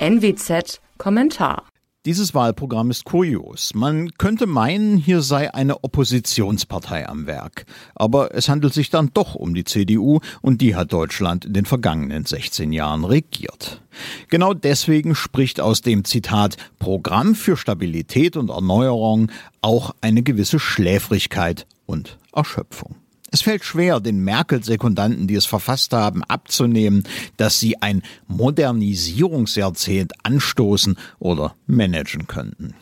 [0.00, 1.64] NWZ Kommentar
[2.06, 3.74] dieses Wahlprogramm ist kurios.
[3.74, 7.66] Man könnte meinen, hier sei eine Oppositionspartei am Werk.
[7.94, 11.66] Aber es handelt sich dann doch um die CDU und die hat Deutschland in den
[11.66, 13.82] vergangenen 16 Jahren regiert.
[14.30, 19.30] Genau deswegen spricht aus dem Zitat Programm für Stabilität und Erneuerung
[19.60, 22.94] auch eine gewisse Schläfrigkeit und Erschöpfung.
[23.38, 27.04] Es fällt schwer, den Merkel-Sekundanten, die es verfasst haben, abzunehmen,
[27.36, 32.74] dass sie ein Modernisierungsjahrzehnt anstoßen oder managen könnten.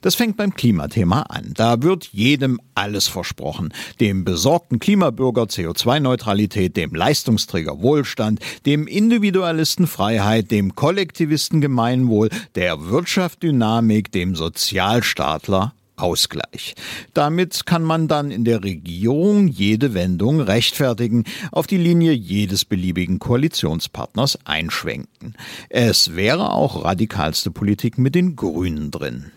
[0.00, 1.52] Das fängt beim Klimathema an.
[1.54, 3.72] Da wird jedem alles versprochen.
[4.00, 13.44] Dem besorgten Klimabürger CO2-Neutralität, dem Leistungsträger Wohlstand, dem Individualisten Freiheit, dem Kollektivisten Gemeinwohl, der Wirtschaft
[13.44, 16.74] Dynamik, dem Sozialstaatler Ausgleich.
[17.14, 23.18] Damit kann man dann in der Regierung jede Wendung rechtfertigen, auf die Linie jedes beliebigen
[23.18, 25.34] Koalitionspartners einschwenken.
[25.68, 29.30] Es wäre auch radikalste Politik mit den Grünen drin.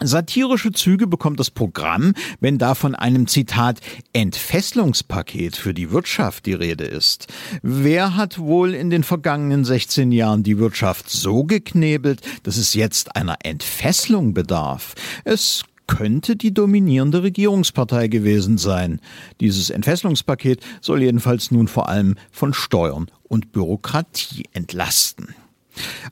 [0.00, 3.80] Satirische Züge bekommt das Programm, wenn da von einem Zitat
[4.12, 7.26] Entfesselungspaket für die Wirtschaft die Rede ist.
[7.62, 13.16] Wer hat wohl in den vergangenen 16 Jahren die Wirtschaft so geknebelt, dass es jetzt
[13.16, 14.94] einer Entfesselung bedarf?
[15.24, 19.00] Es könnte die dominierende Regierungspartei gewesen sein.
[19.40, 25.34] Dieses Entfesselungspaket soll jedenfalls nun vor allem von Steuern und Bürokratie entlasten.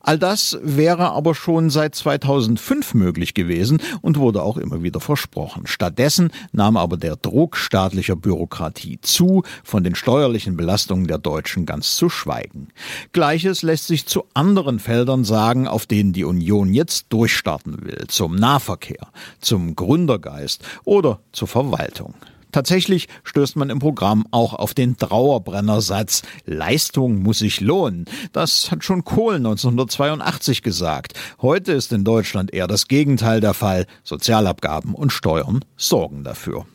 [0.00, 5.66] All das wäre aber schon seit 2005 möglich gewesen und wurde auch immer wieder versprochen.
[5.66, 11.96] Stattdessen nahm aber der Druck staatlicher Bürokratie zu, von den steuerlichen Belastungen der Deutschen ganz
[11.96, 12.68] zu schweigen.
[13.12, 18.34] Gleiches lässt sich zu anderen Feldern sagen, auf denen die Union jetzt durchstarten will, zum
[18.36, 19.08] Nahverkehr,
[19.40, 22.14] zum Gründergeist oder zur Verwaltung.
[22.52, 28.06] Tatsächlich stößt man im Programm auch auf den Trauerbrennersatz Leistung muss sich lohnen.
[28.32, 31.14] Das hat schon Kohl 1982 gesagt.
[31.42, 33.86] Heute ist in Deutschland eher das Gegenteil der Fall.
[34.04, 36.66] Sozialabgaben und Steuern sorgen dafür.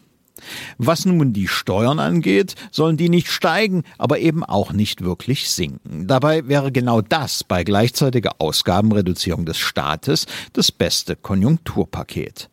[0.77, 6.07] Was nun die Steuern angeht, sollen die nicht steigen, aber eben auch nicht wirklich sinken.
[6.07, 12.49] Dabei wäre genau das bei gleichzeitiger Ausgabenreduzierung des Staates das beste Konjunkturpaket.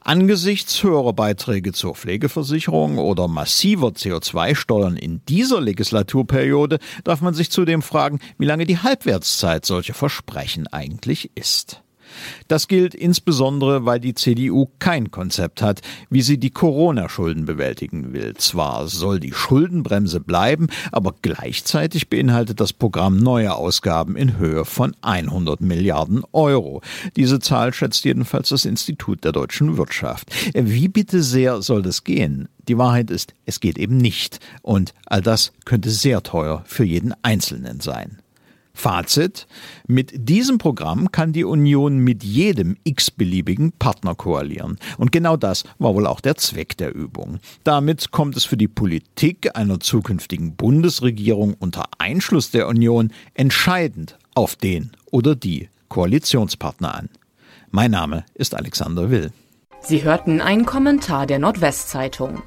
[0.00, 7.82] Angesichts höherer Beiträge zur Pflegeversicherung oder massiver CO2-Steuern in dieser Legislaturperiode darf man sich zudem
[7.82, 11.81] fragen, wie lange die Halbwertszeit solcher Versprechen eigentlich ist.
[12.48, 15.80] Das gilt insbesondere, weil die CDU kein Konzept hat,
[16.10, 18.34] wie sie die Corona-Schulden bewältigen will.
[18.36, 24.94] Zwar soll die Schuldenbremse bleiben, aber gleichzeitig beinhaltet das Programm neue Ausgaben in Höhe von
[25.02, 26.82] 100 Milliarden Euro.
[27.16, 30.30] Diese Zahl schätzt jedenfalls das Institut der deutschen Wirtschaft.
[30.54, 32.48] Wie bitte sehr soll das gehen?
[32.68, 34.38] Die Wahrheit ist, es geht eben nicht.
[34.62, 38.21] Und all das könnte sehr teuer für jeden Einzelnen sein.
[38.74, 39.46] Fazit.
[39.86, 44.78] Mit diesem Programm kann die Union mit jedem x-beliebigen Partner koalieren.
[44.98, 47.38] Und genau das war wohl auch der Zweck der Übung.
[47.64, 54.56] Damit kommt es für die Politik einer zukünftigen Bundesregierung unter Einschluss der Union entscheidend auf
[54.56, 57.08] den oder die Koalitionspartner an.
[57.70, 59.32] Mein Name ist Alexander Will.
[59.80, 62.42] Sie hörten einen Kommentar der Nordwestzeitung.